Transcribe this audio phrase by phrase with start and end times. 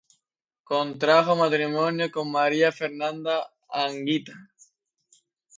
[0.63, 4.33] Contrajo matrimonio con María Fernanda Anguita.